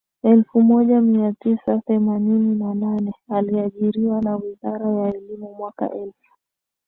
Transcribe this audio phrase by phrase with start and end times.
[0.23, 6.31] elfu moja mia tisa themanini na nane aliajiriwa na wizara ya elimu Mwaka elfu